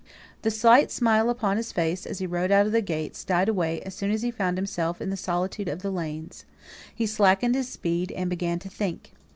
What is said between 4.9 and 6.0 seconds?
in the solitude of the